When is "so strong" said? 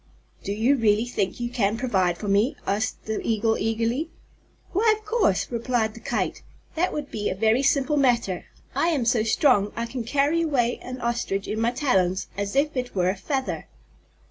9.05-9.71